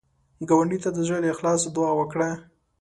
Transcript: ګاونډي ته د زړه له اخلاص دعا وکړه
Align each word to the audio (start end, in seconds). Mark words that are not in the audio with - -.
ګاونډي 0.47 0.77
ته 0.83 0.89
د 0.93 0.97
زړه 1.07 1.17
له 1.23 1.29
اخلاص 1.35 1.61
دعا 1.75 1.91
وکړه 1.95 2.29